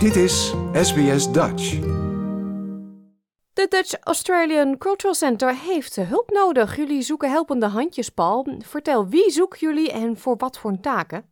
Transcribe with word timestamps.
Dit 0.00 0.16
is 0.16 0.54
SBS 0.72 1.32
Dutch. 1.32 1.78
De 3.52 3.66
Dutch 3.68 3.94
Australian 4.00 4.78
Cultural 4.78 5.14
Center 5.14 5.56
heeft 5.56 5.96
hulp 5.96 6.30
nodig. 6.30 6.76
Jullie 6.76 7.02
zoeken 7.02 7.30
helpende 7.30 7.66
handjes, 7.66 8.08
Paul. 8.08 8.46
Vertel, 8.58 9.08
wie 9.08 9.30
zoeken 9.30 9.58
jullie 9.60 9.92
en 9.92 10.16
voor 10.16 10.34
wat 10.36 10.58
voor 10.58 10.80
taken? 10.80 11.24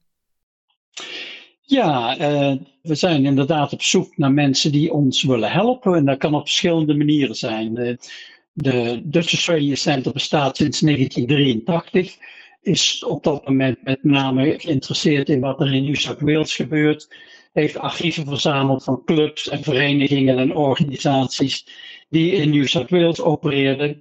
Ja, 1.60 2.18
uh, 2.20 2.56
we 2.82 2.94
zijn 2.94 3.24
inderdaad 3.24 3.72
op 3.72 3.82
zoek 3.82 4.16
naar 4.16 4.32
mensen 4.32 4.72
die 4.72 4.92
ons 4.92 5.22
willen 5.22 5.50
helpen. 5.50 5.94
En 5.94 6.04
dat 6.04 6.18
kan 6.18 6.34
op 6.34 6.42
verschillende 6.42 6.94
manieren 6.94 7.34
zijn. 7.34 7.98
de 8.52 9.00
Dutch 9.04 9.32
Australian 9.32 9.76
Center 9.76 10.12
bestaat 10.12 10.56
sinds 10.56 10.80
1983 10.80 12.16
is 12.62 13.04
op 13.04 13.24
dat 13.24 13.48
moment 13.48 13.82
met 13.82 14.04
name 14.04 14.54
geïnteresseerd 14.58 15.28
in 15.28 15.40
wat 15.40 15.60
er 15.60 15.74
in 15.74 15.84
New 15.84 15.94
South 15.94 16.20
Wales 16.20 16.54
gebeurt. 16.54 17.08
Heeft 17.52 17.78
archieven 17.78 18.26
verzameld 18.26 18.84
van 18.84 19.02
clubs 19.04 19.48
en 19.48 19.62
verenigingen 19.62 20.38
en 20.38 20.56
organisaties 20.56 21.66
die 22.08 22.32
in 22.32 22.50
New 22.50 22.66
South 22.66 22.90
Wales 22.90 23.20
opereerden. 23.20 23.98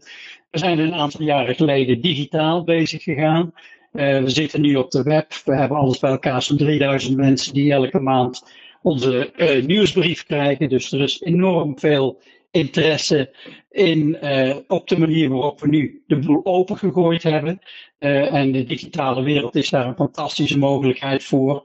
We 0.52 0.58
zijn 0.58 0.80
een 0.80 0.94
aantal 0.94 1.26
jaren 1.26 1.56
geleden 1.56 2.02
digitaal 2.02 2.64
bezig 2.64 3.04
gegaan. 3.04 3.54
Uh, 3.94 4.24
we 4.24 4.30
zitten 4.30 4.62
nu 4.62 4.76
op 4.76 4.92
de 4.92 5.04
web. 5.04 5.34
We 5.46 5.56
hebben 5.56 5.78
alles 5.78 6.00
bij 6.00 6.12
elkaar, 6.12 6.42
zo'n 6.42 6.58
3000 6.58 7.18
mensen 7.18 7.54
die 7.54 7.72
elke 7.72 8.00
maand 8.00 8.44
onze 8.82 9.32
uh, 9.36 9.66
nieuwsbrief 9.66 10.26
krijgen. 10.26 10.70
Dus 10.70 10.92
er 10.92 11.02
is 11.02 11.22
enorm 11.22 11.80
veel 11.80 12.22
interesse 12.58 13.30
in, 13.70 14.18
uh, 14.24 14.56
op 14.68 14.88
de 14.88 15.00
manier 15.00 15.30
waarop 15.30 15.60
we 15.60 15.68
nu 15.68 16.04
de 16.08 16.20
boel 16.20 16.46
opengegooid 16.46 17.24
hebben. 17.24 17.60
Uh, 18.00 18.34
en 18.34 18.52
de 18.52 18.64
digitale 18.64 19.24
wereld 19.24 19.56
is 19.56 19.70
daar 19.70 19.88
een 19.88 19.96
fantastische 19.96 20.58
mogelijkheid 20.58 21.24
voor. 21.24 21.64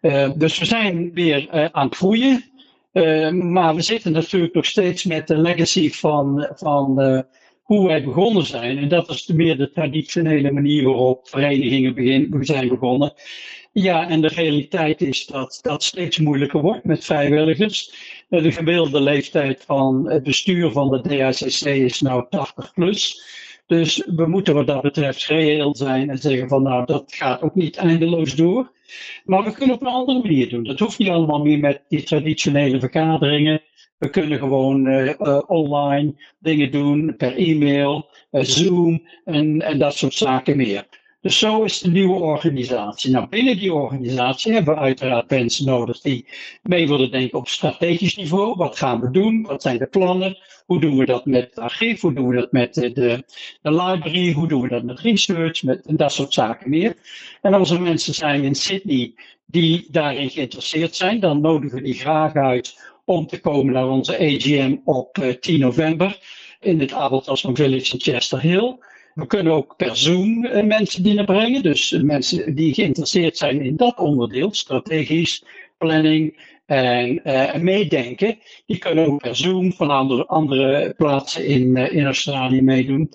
Uh, 0.00 0.30
dus 0.34 0.58
we 0.58 0.64
zijn 0.64 1.12
weer 1.12 1.68
aan 1.72 1.86
het 1.86 1.96
groeien. 1.96 2.44
maar 3.52 3.74
we 3.74 3.82
zitten 3.82 4.12
natuurlijk 4.12 4.54
nog 4.54 4.64
steeds 4.64 5.04
met 5.04 5.26
de 5.26 5.36
legacy 5.36 5.90
van, 5.90 6.48
van 6.54 7.24
hoe 7.62 7.86
wij 7.86 8.04
begonnen 8.04 8.46
zijn. 8.46 8.78
En 8.78 8.88
dat 8.88 9.08
is 9.08 9.26
meer 9.26 9.56
de 9.56 9.70
traditionele 9.70 10.52
manier 10.52 10.84
waarop 10.84 11.28
verenigingen 11.28 11.94
begin, 11.94 12.36
zijn 12.40 12.68
begonnen. 12.68 13.12
Ja, 13.72 14.08
en 14.08 14.20
de 14.20 14.28
realiteit 14.28 15.00
is 15.00 15.26
dat 15.26 15.58
dat 15.62 15.82
steeds 15.82 16.18
moeilijker 16.18 16.60
wordt 16.60 16.84
met 16.84 17.04
vrijwilligers. 17.04 17.94
De 18.28 18.52
gemiddelde 18.52 19.00
leeftijd 19.00 19.64
van 19.66 20.10
het 20.10 20.22
bestuur 20.22 20.70
van 20.70 20.90
de 20.90 21.00
DACC 21.00 21.64
is 21.64 22.00
nou 22.00 22.26
80 22.30 22.72
plus. 22.72 23.22
Dus 23.66 24.02
we 24.16 24.26
moeten 24.26 24.54
wat 24.54 24.66
dat 24.66 24.82
betreft 24.82 25.26
reëel 25.26 25.76
zijn 25.76 26.10
en 26.10 26.18
zeggen 26.18 26.48
van 26.48 26.62
nou 26.62 26.86
dat 26.86 27.04
gaat 27.06 27.42
ook 27.42 27.54
niet 27.54 27.76
eindeloos 27.76 28.34
door. 28.34 28.72
Maar 29.24 29.44
we 29.44 29.52
kunnen 29.52 29.74
op 29.74 29.82
een 29.82 29.88
andere 29.88 30.22
manier 30.22 30.48
doen. 30.48 30.64
Dat 30.64 30.78
hoeft 30.78 30.98
niet 30.98 31.08
allemaal 31.08 31.42
meer 31.42 31.58
met 31.58 31.82
die 31.88 32.02
traditionele 32.02 32.80
vergaderingen. 32.80 33.62
We 33.98 34.10
kunnen 34.10 34.38
gewoon 34.38 34.86
uh, 34.86 35.42
online 35.46 36.14
dingen 36.38 36.70
doen 36.70 37.14
per 37.16 37.36
e-mail, 37.36 38.08
Zoom 38.30 39.08
en, 39.24 39.62
en 39.62 39.78
dat 39.78 39.94
soort 39.94 40.14
zaken 40.14 40.56
meer. 40.56 40.86
Dus 41.20 41.38
zo 41.38 41.62
is 41.62 41.78
de 41.78 41.90
nieuwe 41.90 42.20
organisatie. 42.20 43.10
Nou, 43.10 43.28
binnen 43.28 43.58
die 43.58 43.72
organisatie 43.72 44.52
hebben 44.52 44.74
we 44.74 44.80
uiteraard 44.80 45.30
mensen 45.30 45.66
nodig 45.66 46.00
die 46.00 46.26
mee 46.62 46.88
willen 46.88 47.10
denken 47.10 47.38
op 47.38 47.48
strategisch 47.48 48.16
niveau. 48.16 48.54
Wat 48.56 48.76
gaan 48.76 49.00
we 49.00 49.10
doen? 49.10 49.42
Wat 49.42 49.62
zijn 49.62 49.78
de 49.78 49.86
plannen? 49.86 50.38
Hoe 50.66 50.80
doen 50.80 50.96
we 50.96 51.04
dat 51.04 51.26
met 51.26 51.42
het 51.42 51.58
archief? 51.58 52.00
Hoe 52.00 52.12
doen 52.12 52.28
we 52.28 52.34
dat 52.34 52.52
met 52.52 52.74
de, 52.74 52.92
de, 52.92 53.24
library? 53.62 54.32
Hoe 54.32 54.48
doen 54.48 54.62
we 54.62 54.68
dat 54.68 54.82
met 54.82 55.00
research? 55.00 55.62
Met, 55.62 55.86
en 55.86 55.96
dat 55.96 56.12
soort 56.12 56.32
zaken 56.32 56.70
meer. 56.70 56.96
En 57.42 57.54
als 57.54 57.70
er 57.70 57.80
mensen 57.80 58.14
zijn 58.14 58.44
in 58.44 58.54
Sydney 58.54 59.14
die 59.46 59.86
daarin 59.90 60.30
geïnteresseerd 60.30 60.96
zijn, 60.96 61.20
dan 61.20 61.40
nodigen 61.40 61.76
we 61.76 61.84
die 61.84 61.94
graag 61.94 62.34
uit 62.34 62.78
om 63.04 63.26
te 63.26 63.40
komen 63.40 63.72
naar 63.72 63.88
onze 63.88 64.18
AGM 64.18 64.76
op 64.84 65.36
10 65.40 65.54
eh, 65.54 65.60
november 65.60 66.18
in 66.60 66.80
het 66.80 66.92
Abeltasman 66.92 67.56
Village 67.56 67.92
in 67.92 68.00
Chester 68.00 68.40
Hill. 68.40 68.78
We 69.14 69.26
kunnen 69.26 69.52
ook 69.52 69.76
per 69.76 69.96
Zoom 69.96 70.44
eh, 70.44 70.64
mensen 70.64 71.02
binnenbrengen. 71.02 71.62
Dus 71.62 71.90
mensen 71.90 72.54
die 72.54 72.74
geïnteresseerd 72.74 73.36
zijn 73.36 73.62
in 73.62 73.76
dat 73.76 73.98
onderdeel, 73.98 74.54
strategisch, 74.54 75.44
planning 75.78 76.48
en 76.66 77.20
uh, 77.24 77.54
meedenken, 77.54 78.38
die 78.66 78.78
kunnen 78.78 79.06
ook 79.06 79.22
per 79.22 79.36
Zoom 79.36 79.72
van 79.72 79.90
andere, 79.90 80.26
andere 80.26 80.94
plaatsen 80.96 81.46
in, 81.46 81.76
in 81.76 82.04
Australië 82.04 82.62
meedoen. 82.62 83.12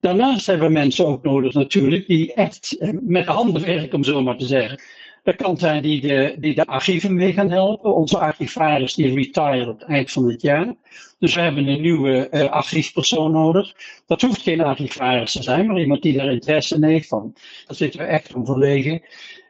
Daarnaast 0.00 0.46
hebben 0.46 0.66
we 0.66 0.72
mensen 0.72 1.06
ook 1.06 1.22
nodig 1.22 1.52
natuurlijk 1.52 2.06
die 2.06 2.34
echt 2.34 2.76
met 3.00 3.26
de 3.26 3.32
handen 3.32 3.62
werken, 3.62 3.94
om 3.94 4.04
zo 4.04 4.22
maar 4.22 4.36
te 4.36 4.46
zeggen. 4.46 4.80
Dat 5.22 5.36
kan 5.36 5.58
zijn 5.58 5.82
die 5.82 6.00
de, 6.00 6.36
die 6.38 6.54
de 6.54 6.66
archieven 6.66 7.14
mee 7.14 7.32
gaan 7.32 7.50
helpen. 7.50 7.94
Onze 7.94 8.18
archivaris 8.18 8.94
die 8.94 9.14
retire 9.14 9.66
het 9.66 9.82
eind 9.82 10.10
van 10.10 10.28
het 10.28 10.42
jaar. 10.42 10.74
Dus 11.18 11.34
we 11.34 11.40
hebben 11.40 11.66
een 11.66 11.80
nieuwe 11.80 12.28
uh, 12.30 12.50
archiefpersoon 12.50 13.32
nodig. 13.32 13.72
Dat 14.06 14.20
hoeft 14.20 14.42
geen 14.42 14.60
archivaris 14.60 15.32
te 15.32 15.42
zijn, 15.42 15.66
maar 15.66 15.80
iemand 15.80 16.02
die 16.02 16.16
daar 16.16 16.32
interesse 16.32 16.74
in 16.74 16.84
heeft. 16.84 17.08
Van. 17.08 17.32
Daar 17.66 17.76
zitten 17.76 18.00
we 18.00 18.06
echt 18.06 18.34
om 18.34 18.46
verlegen. 18.46 19.02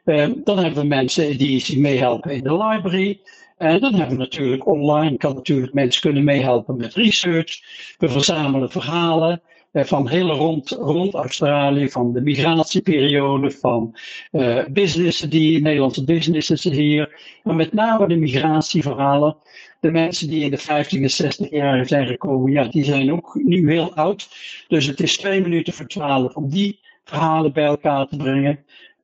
Uh, 0.05 0.27
dan 0.43 0.57
hebben 0.57 0.81
we 0.81 0.87
mensen 0.87 1.37
die 1.37 1.79
meehelpen 1.79 2.31
in 2.31 2.43
de 2.43 2.57
library. 2.57 3.19
En 3.57 3.79
dan 3.79 3.93
hebben 3.93 4.17
we 4.17 4.23
natuurlijk 4.23 4.67
online, 4.67 5.17
kan 5.17 5.35
natuurlijk 5.35 5.73
mensen 5.73 6.01
kunnen 6.01 6.23
meehelpen 6.23 6.77
met 6.77 6.93
research. 6.93 7.61
We 7.97 8.09
verzamelen 8.09 8.71
verhalen. 8.71 9.41
Eh, 9.73 9.83
van 9.83 10.07
heel 10.07 10.29
rond, 10.29 10.69
rond 10.69 11.13
Australië, 11.13 11.89
van 11.89 12.13
de 12.13 12.21
migratieperiode, 12.21 13.51
van 13.51 13.95
uh, 14.31 14.65
businessen 14.69 15.29
die, 15.29 15.61
Nederlandse 15.61 16.03
businesses 16.03 16.63
hier, 16.63 17.39
maar 17.43 17.55
met 17.55 17.73
name 17.73 18.07
de 18.07 18.15
migratieverhalen. 18.15 19.35
De 19.79 19.91
mensen 19.91 20.29
die 20.29 20.43
in 20.43 20.51
de 20.51 20.57
50 20.57 21.01
en 21.01 21.09
60 21.09 21.49
jaar 21.49 21.87
zijn 21.87 22.07
gekomen, 22.07 22.51
ja, 22.51 22.63
die 22.63 22.83
zijn 22.83 23.11
ook 23.11 23.35
nu 23.43 23.71
heel 23.71 23.93
oud. 23.95 24.29
Dus 24.67 24.85
het 24.85 24.99
is 24.99 25.17
twee 25.17 25.41
minuten 25.41 25.73
voor 25.73 25.87
twaalf 25.87 26.35
om 26.35 26.49
die 26.49 26.79
verhalen 27.03 27.53
bij 27.53 27.65
elkaar 27.65 28.07
te 28.07 28.15
brengen. 28.17 28.59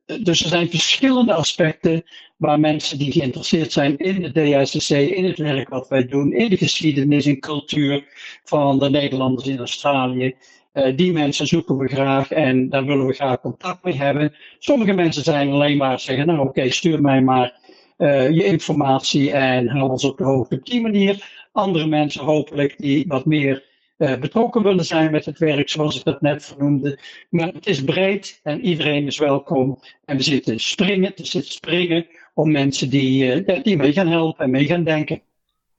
Eh, 0.06 0.24
dus 0.24 0.42
er 0.42 0.48
zijn 0.48 0.70
verschillende 0.70 1.34
aspecten 1.34 2.04
waar 2.36 2.60
mensen 2.60 2.98
die 2.98 3.12
geïnteresseerd 3.12 3.72
zijn 3.72 3.96
in 3.98 4.22
de 4.22 4.32
DSCC, 4.32 4.90
in 4.90 5.24
het 5.24 5.38
werk 5.38 5.68
wat 5.68 5.88
wij 5.88 6.06
doen, 6.06 6.32
in 6.32 6.48
de 6.48 6.56
geschiedenis 6.56 7.26
en 7.26 7.40
cultuur 7.40 8.04
van 8.44 8.78
de 8.78 8.90
Nederlanders 8.90 9.48
in 9.48 9.58
Australië, 9.58 10.34
uh, 10.72 10.96
die 10.96 11.12
mensen 11.12 11.46
zoeken 11.46 11.76
we 11.76 11.88
graag 11.88 12.30
en 12.30 12.68
daar 12.68 12.84
willen 12.84 13.06
we 13.06 13.12
graag 13.12 13.40
contact 13.40 13.84
mee 13.84 13.94
hebben. 13.94 14.34
Sommige 14.58 14.92
mensen 14.92 15.22
zijn 15.22 15.50
alleen 15.50 15.76
maar 15.76 16.00
zeggen, 16.00 16.26
nou 16.26 16.48
oké, 16.48 16.70
stuur 16.70 17.00
mij 17.00 17.20
maar 17.20 17.58
uh, 17.98 18.30
je 18.30 18.44
informatie 18.44 19.32
en 19.32 19.68
hou 19.68 19.90
ons 19.90 20.04
op 20.04 20.18
de 20.18 20.24
hoogte 20.24 20.54
op 20.54 20.66
die 20.66 20.80
manier. 20.80 21.38
Andere 21.52 21.86
mensen 21.86 22.24
hopelijk 22.24 22.74
die 22.78 23.04
wat 23.08 23.24
meer 23.24 23.64
uh, 23.98 24.16
betrokken 24.16 24.62
willen 24.62 24.84
zijn 24.84 25.10
met 25.10 25.24
het 25.24 25.38
werk, 25.38 25.68
zoals 25.68 25.98
ik 25.98 26.04
dat 26.04 26.20
net 26.20 26.44
vernoemde. 26.44 26.98
Maar 27.30 27.48
het 27.48 27.66
is 27.66 27.84
breed 27.84 28.40
en 28.42 28.60
iedereen 28.60 29.06
is 29.06 29.18
welkom. 29.18 29.78
En 30.04 30.16
we 30.16 30.22
zitten 30.22 30.60
springen, 30.60 31.16
er 31.16 31.26
zit 31.26 31.46
springen 31.46 32.06
om 32.34 32.50
mensen 32.50 32.90
die, 32.90 33.42
die 33.62 33.76
mee 33.76 33.92
gaan 33.92 34.08
helpen 34.08 34.44
en 34.44 34.50
mee 34.50 34.66
gaan 34.66 34.84
denken. 34.84 35.22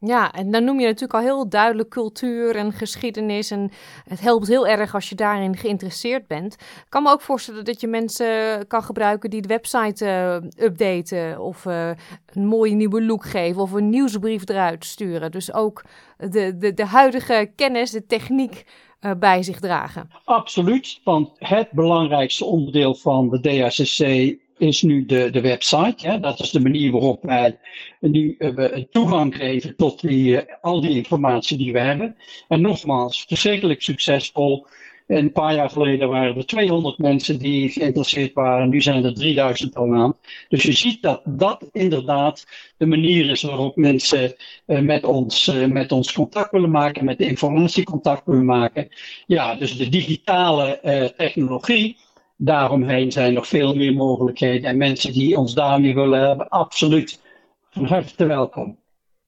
Ja, 0.06 0.32
en 0.32 0.52
dan 0.52 0.64
noem 0.64 0.80
je 0.80 0.86
natuurlijk 0.86 1.14
al 1.14 1.20
heel 1.20 1.50
duidelijk 1.50 1.90
cultuur 1.90 2.56
en 2.56 2.74
geschiedenis. 2.74 3.52
En 3.52 3.72
het 4.08 4.20
helpt 4.20 4.48
heel 4.48 4.68
erg 4.68 4.94
als 4.94 5.10
je 5.10 5.16
daarin 5.16 5.58
geïnteresseerd 5.58 6.28
bent. 6.28 6.54
Ik 6.54 6.86
kan 6.90 7.04
me 7.04 7.10
ook 7.10 7.22
voorstellen 7.22 7.66
dat 7.66 7.82
je 7.82 7.88
mensen 7.88 8.68
kan 8.68 8.84
gebruiken 8.84 9.30
die 9.30 9.42
de 9.42 9.48
website 9.48 10.06
uh, 10.06 10.66
updaten. 10.66 11.40
Of 11.40 11.66
uh, 11.66 11.90
een 12.34 12.46
mooie 12.46 12.76
nieuwe 12.76 13.04
look 13.04 13.26
geven. 13.26 13.62
Of 13.62 13.72
een 13.72 13.90
nieuwsbrief 13.90 14.50
eruit 14.50 14.86
sturen. 14.86 15.32
Dus 15.32 15.54
ook 15.54 15.84
de, 16.18 16.58
de, 16.58 16.74
de 16.74 16.86
huidige 16.86 17.52
kennis, 17.56 17.92
de 17.92 18.06
techniek 18.06 18.66
uh, 19.02 19.12
bij 19.20 19.44
zich 19.44 19.60
dragen. 19.60 20.10
Absoluut, 20.26 21.00
want 21.04 21.30
het 21.38 21.72
belangrijkste 21.72 22.46
onderdeel 22.46 22.96
van 22.96 23.30
de 23.30 23.40
DHCC 23.40 24.36
is 24.62 24.82
nu 24.82 25.06
de, 25.06 25.30
de 25.30 25.42
website. 25.42 25.96
Ja, 25.98 26.18
dat 26.18 26.40
is 26.40 26.52
de 26.52 26.60
manier 26.60 26.92
waarop 26.92 27.24
wij 27.24 27.58
nu 28.00 28.36
uh, 28.40 28.66
toegang 28.92 29.36
geven 29.36 29.76
tot 29.76 30.02
die, 30.02 30.32
uh, 30.32 30.42
al 30.62 30.82
die 30.82 30.96
informatie 30.96 31.58
die 31.58 31.74
we 31.74 31.80
hebben. 31.80 32.16
En 32.48 32.62
nogmaals, 32.62 33.26
verschrikkelijk 33.28 33.82
succesvol. 33.82 34.66
Een 35.08 35.32
paar 35.32 35.56
jaar 35.56 35.70
geleden 35.70 36.10
waren 36.10 36.36
er 36.36 36.46
200 36.46 36.98
mensen 36.98 37.40
die 37.40 37.70
geïnteresseerd 37.70 38.34
waren. 38.34 38.70
Nu 38.70 38.82
zijn 38.82 39.06
er 39.06 39.14
3000 39.14 39.76
al 39.76 39.94
aan. 39.94 40.18
Dus 40.50 40.64
je 40.64 40.72
ziet 40.72 41.02
dat 41.02 41.22
dat 41.26 41.70
inderdaad 41.72 42.46
de 42.78 42.86
manier 42.86 43.30
is 43.30 43.42
waarop 43.42 43.76
mensen 43.76 44.36
uh, 44.68 44.80
met, 44.80 45.04
ons, 45.04 45.52
met 45.68 45.92
ons 45.92 46.12
contact 46.12 46.52
willen 46.52 46.72
maken, 46.72 47.06
met 47.06 47.18
de 47.18 47.28
informatie 47.28 47.84
contact 47.84 48.26
willen 48.26 48.46
maken. 48.46 48.88
Ja, 49.26 49.56
dus 49.56 49.78
de 49.78 49.90
digitale 49.90 51.14
technologie 51.18 51.98
daaromheen 52.44 53.12
zijn 53.12 53.34
nog 53.34 53.48
veel 53.48 53.76
meer 53.76 53.94
mogelijkheden. 53.94 54.70
En 54.70 54.78
mensen 54.78 55.14
die 55.14 55.38
ons 55.38 55.54
daarmee 55.54 55.94
willen 55.94 56.28
hebben, 56.28 56.50
absoluut 56.50 57.20
van 57.70 57.86
harte 57.86 58.26
welkom. 58.26 58.80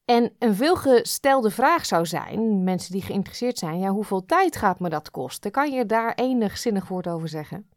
En 0.04 0.32
een 0.38 0.54
veelgestelde 0.54 1.50
vraag 1.50 1.86
zou 1.86 2.06
zijn, 2.06 2.64
mensen 2.64 2.92
die 2.92 3.02
geïnteresseerd 3.02 3.58
zijn, 3.58 3.78
ja, 3.78 3.90
hoeveel 3.90 4.24
tijd 4.24 4.56
gaat 4.56 4.80
me 4.80 4.88
dat 4.88 5.10
kosten? 5.10 5.50
Kan 5.50 5.72
je 5.72 5.86
daar 5.86 6.14
enig 6.14 6.58
zinnig 6.58 6.88
woord 6.88 7.08
over 7.08 7.28
zeggen? 7.28 7.68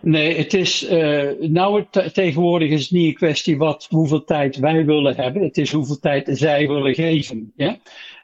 Nee, 0.00 0.36
het 0.36 0.54
is, 0.54 0.90
uh, 0.90 1.30
nou 1.40 1.84
tegenwoordig 2.12 2.70
is 2.70 2.82
het 2.82 2.90
niet 2.90 3.06
een 3.06 3.14
kwestie 3.14 3.58
wat, 3.58 3.86
hoeveel 3.90 4.24
tijd 4.24 4.56
wij 4.56 4.84
willen 4.84 5.16
hebben. 5.16 5.42
Het 5.42 5.58
is 5.58 5.72
hoeveel 5.72 5.98
tijd 5.98 6.28
zij 6.32 6.68
willen 6.68 6.94
geven. 6.94 7.52
Ja? 7.56 7.76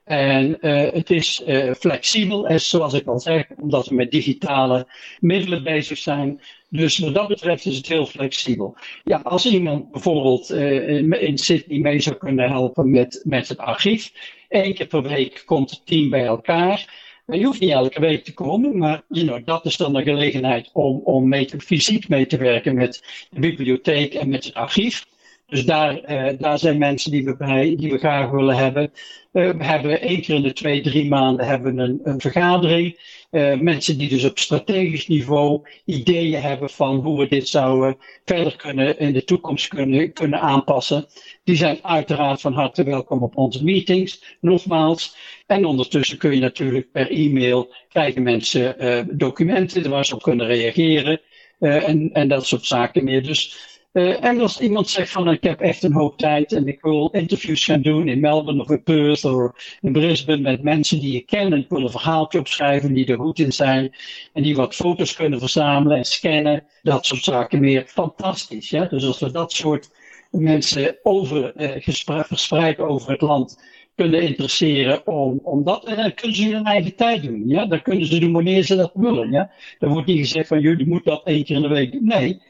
En 0.05 0.59
uh, 0.61 0.93
het 0.93 1.11
is 1.11 1.43
uh, 1.47 1.75
flexibel, 1.75 2.47
en 2.47 2.61
zoals 2.61 2.93
ik 2.93 3.07
al 3.07 3.21
zeg, 3.21 3.47
omdat 3.61 3.87
we 3.87 3.95
met 3.95 4.11
digitale 4.11 4.87
middelen 5.21 5.63
bezig 5.63 5.99
zijn. 5.99 6.41
Dus 6.69 6.99
wat 6.99 7.15
dat 7.15 7.29
betreft 7.29 7.65
is 7.65 7.77
het 7.77 7.87
heel 7.87 8.07
flexibel. 8.07 8.77
Ja, 9.05 9.21
als 9.23 9.47
iemand 9.47 9.91
bijvoorbeeld 9.91 10.51
uh, 10.51 11.23
in 11.23 11.39
Sydney 11.39 11.79
mee 11.79 12.01
zou 12.01 12.17
kunnen 12.17 12.51
helpen 12.51 12.91
met, 12.91 13.21
met 13.25 13.49
het 13.49 13.59
archief. 13.59 14.13
Eén 14.49 14.75
keer 14.75 14.87
per 14.87 15.03
week 15.03 15.43
komt 15.47 15.71
het 15.71 15.87
team 15.87 16.11
bij 16.11 16.25
elkaar. 16.25 17.01
Je 17.27 17.45
hoeft 17.45 17.61
niet 17.61 17.71
elke 17.71 18.01
week 18.01 18.25
te 18.25 18.35
komen, 18.35 18.79
maar 18.79 19.03
you 19.09 19.27
know, 19.27 19.47
dat 19.47 19.65
is 19.65 19.77
dan 19.77 19.93
de 19.93 20.03
gelegenheid 20.03 20.71
om, 20.73 21.01
om 21.05 21.29
mee 21.29 21.45
te, 21.45 21.61
fysiek 21.61 22.09
mee 22.09 22.27
te 22.27 22.37
werken 22.37 22.75
met 22.75 23.27
de 23.31 23.41
bibliotheek 23.41 24.15
en 24.15 24.29
met 24.29 24.45
het 24.45 24.55
archief. 24.55 25.07
Dus 25.47 25.65
daar, 25.65 26.11
uh, 26.11 26.39
daar 26.39 26.59
zijn 26.59 26.79
mensen 26.79 27.11
die 27.11 27.25
we, 27.25 27.37
bij, 27.37 27.77
die 27.77 27.91
we 27.91 27.99
graag 27.99 28.31
willen 28.31 28.57
hebben. 28.57 28.93
Uh, 29.33 29.51
we 29.51 29.65
hebben 29.65 30.01
één 30.01 30.21
keer 30.21 30.35
in 30.35 30.43
de 30.43 30.53
twee, 30.53 30.81
drie 30.81 31.09
maanden 31.09 31.47
hebben 31.47 31.79
een, 31.79 32.01
een 32.03 32.21
vergadering. 32.21 33.01
Uh, 33.31 33.59
mensen 33.61 33.99
die 33.99 34.09
dus 34.09 34.25
op 34.25 34.39
strategisch 34.39 35.09
niveau 35.09 35.69
ideeën 35.85 36.41
hebben 36.41 36.71
van 36.71 36.97
hoe 36.97 37.19
we 37.19 37.29
dit 37.29 37.49
zouden 37.49 37.97
verder 38.25 38.57
kunnen 38.57 38.99
in 38.99 39.13
de 39.13 39.25
toekomst 39.25 39.69
kunnen, 39.69 40.13
kunnen 40.13 40.41
aanpassen. 40.41 41.07
Die 41.45 41.57
zijn 41.57 41.79
uiteraard 41.83 42.41
van 42.41 42.53
harte 42.53 42.85
welkom 42.85 43.23
op 43.23 43.37
onze 43.37 43.65
meetings, 43.65 44.37
nogmaals. 44.41 45.17
En 45.47 45.65
ondertussen 45.65 46.19
kun 46.19 46.35
je 46.35 46.41
natuurlijk 46.41 46.93
per 46.93 47.11
e-mail 47.11 47.75
krijgen 47.89 48.23
mensen 48.23 48.77
documenten 49.19 49.91
waar 49.91 50.07
ze 50.07 50.15
op 50.15 50.23
kunnen 50.23 50.47
reageren. 50.47 51.21
en, 51.59 52.11
en 52.13 52.29
dat 52.29 52.47
soort 52.47 52.67
zaken 52.67 53.05
meer. 53.05 53.23
Dus 53.23 53.72
uh, 53.93 54.25
en 54.25 54.41
als 54.41 54.61
iemand 54.61 54.89
zegt 54.89 55.11
van 55.11 55.31
ik 55.31 55.43
heb 55.43 55.61
echt 55.61 55.83
een 55.83 55.93
hoop 55.93 56.19
tijd 56.19 56.53
en 56.53 56.67
ik 56.67 56.81
wil 56.81 57.09
interviews 57.13 57.65
gaan 57.65 57.83
doen 57.83 58.09
in 58.09 58.21
Melbourne 58.21 58.63
of 58.63 58.71
in 58.71 58.83
Perth 58.83 59.25
of 59.25 59.79
in 59.81 59.93
Brisbane 59.93 60.41
met 60.41 60.63
mensen 60.63 61.01
die 61.01 61.13
je 61.13 61.21
kent 61.21 61.53
en 61.53 61.59
ik 61.59 61.69
wil 61.69 61.83
een 61.83 61.91
verhaaltje 61.91 62.39
opschrijven 62.39 62.93
die 62.93 63.07
er 63.07 63.19
goed 63.19 63.39
in 63.39 63.53
zijn 63.53 63.95
en 64.33 64.43
die 64.43 64.57
wat 64.57 64.75
foto's 64.75 65.15
kunnen 65.15 65.39
verzamelen 65.39 65.97
en 65.97 66.05
scannen, 66.05 66.65
dat 66.83 67.07
soort 67.07 67.25
zaken 67.25 67.61
meer. 67.61 67.85
Fantastisch. 67.87 68.71
Ja? 68.71 68.85
Dus 68.85 69.07
als 69.07 69.21
we 69.21 69.31
dat 69.31 69.53
soort 69.53 69.91
mensen 70.31 70.97
over, 71.03 71.53
uh, 71.57 72.23
verspreid 72.25 72.79
over 72.79 73.11
het 73.11 73.21
land 73.21 73.59
kunnen 73.95 74.23
interesseren 74.23 75.07
om, 75.07 75.41
om 75.43 75.65
dat. 75.65 75.85
En 75.85 75.97
dan 75.97 76.15
kunnen 76.15 76.37
ze 76.37 76.49
hun 76.49 76.65
eigen 76.65 76.95
tijd 76.95 77.23
doen. 77.23 77.43
Ja? 77.47 77.67
Dan 77.67 77.83
kunnen 77.83 78.07
ze 78.07 78.19
doen 78.19 78.33
wanneer 78.33 78.63
ze 78.63 78.77
dat 78.77 78.91
willen. 78.95 79.31
Ja? 79.31 79.51
Dan 79.79 79.93
wordt 79.93 80.07
niet 80.07 80.19
gezegd 80.19 80.49
van 80.49 80.61
jullie 80.61 80.87
moeten 80.87 81.11
dat 81.11 81.27
één 81.27 81.45
keer 81.45 81.57
in 81.57 81.63
de 81.63 81.69
week. 81.69 82.01
Nee, 82.01 82.41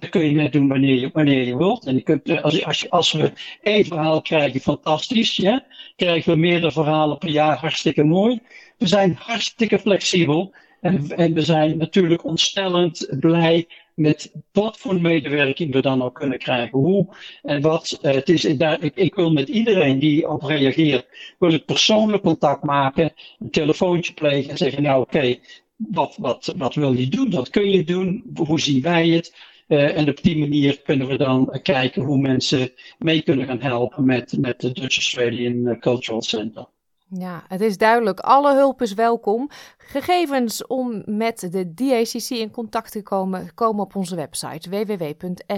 dat 0.00 0.10
kun 0.10 0.24
je 0.24 0.30
net 0.30 0.52
doen 0.52 0.68
wanneer 0.68 0.94
je, 0.94 1.10
wanneer 1.12 1.46
je 1.46 1.56
wilt. 1.56 1.86
En 1.86 1.94
je 1.94 2.02
kunt, 2.02 2.28
eh, 2.28 2.42
als, 2.42 2.64
als, 2.64 2.90
als 2.90 3.12
we 3.12 3.32
één 3.62 3.84
verhaal 3.84 4.22
krijgen, 4.22 4.60
fantastisch. 4.60 5.36
Ja? 5.36 5.64
Krijgen 5.96 6.32
we 6.32 6.38
meerdere 6.38 6.72
verhalen 6.72 7.18
per 7.18 7.28
jaar, 7.28 7.56
hartstikke 7.56 8.04
mooi. 8.04 8.40
We 8.78 8.86
zijn 8.86 9.16
hartstikke 9.20 9.78
flexibel. 9.78 10.54
En, 10.80 11.08
en 11.16 11.34
we 11.34 11.42
zijn 11.42 11.76
natuurlijk 11.76 12.24
ontstellend 12.24 13.16
blij 13.20 13.66
met 13.94 14.32
wat 14.52 14.78
voor 14.78 15.00
medewerking 15.00 15.72
we 15.72 15.80
dan 15.80 16.02
ook 16.02 16.14
kunnen 16.14 16.38
krijgen. 16.38 16.78
Hoe 16.78 17.06
en 17.42 17.60
wat. 17.60 17.98
Uh, 18.02 18.12
het 18.12 18.28
is, 18.28 18.44
ik, 18.44 18.92
ik, 18.94 19.14
wil 19.14 19.32
met 19.32 19.48
iedereen 19.48 19.98
die 19.98 20.28
op 20.28 20.42
reageert, 20.42 21.06
wil 21.38 21.52
ik 21.52 21.64
persoonlijk 21.64 22.22
contact 22.22 22.62
maken, 22.62 23.12
een 23.38 23.50
telefoontje 23.50 24.12
plegen 24.12 24.50
en 24.50 24.56
zeggen, 24.56 24.82
nou 24.82 25.00
oké, 25.00 25.36
wat, 25.76 26.16
wat, 26.18 26.54
wat 26.56 26.74
wil 26.74 26.92
je 26.92 27.08
doen? 27.08 27.30
Wat 27.30 27.50
kun 27.50 27.70
je 27.70 27.84
doen? 27.84 28.24
Hoe 28.34 28.60
zien 28.60 28.82
wij 28.82 29.08
het? 29.08 29.34
Uh, 29.70 29.96
en 29.96 30.08
op 30.08 30.22
die 30.22 30.38
manier 30.38 30.80
kunnen 30.80 31.06
we 31.06 31.16
dan 31.16 31.58
kijken 31.62 32.02
hoe 32.02 32.18
mensen 32.18 32.72
mee 32.98 33.22
kunnen 33.22 33.46
gaan 33.46 33.60
helpen 33.60 34.04
met, 34.04 34.38
met 34.38 34.60
de 34.60 34.72
Dutch 34.72 34.96
Australian 34.96 35.66
eh, 35.66 35.78
Cultural 35.78 36.22
Center. 36.22 36.66
Ja, 37.08 37.44
het 37.48 37.60
is 37.60 37.76
duidelijk. 37.78 38.20
Alle 38.20 38.54
hulp 38.54 38.82
is 38.82 38.94
welkom. 38.94 39.50
Gegevens 39.78 40.66
om 40.66 41.02
met 41.06 41.48
de 41.50 41.74
DACC 41.74 42.30
in 42.30 42.50
contact 42.50 42.92
te 42.92 43.02
komen, 43.02 43.54
komen 43.54 43.84
op 43.84 43.96
onze 43.96 44.16
website 44.16 44.70
www.sps.com.au 44.70 45.54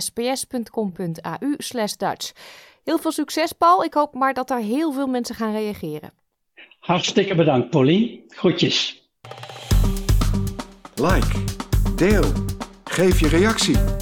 Dutch. 1.99 2.33
Heel 2.85 2.99
veel 2.99 3.13
succes, 3.13 3.53
Paul. 3.53 3.85
Ik 3.85 3.95
hoop 3.95 4.15
maar 4.15 4.35
dat 4.35 4.51
er 4.51 4.59
heel 4.59 4.93
veel 4.93 5.07
mensen 5.07 5.35
gaan 5.35 5.53
reageren. 5.53 6.13
Hartstikke 6.79 7.35
bedankt, 7.35 7.71
Polly. 7.71 8.23
Groetjes. 8.29 9.09
Like, 10.95 11.45
deel, 11.97 12.25
geef 12.85 13.21
je 13.21 13.29
reactie. 13.29 14.02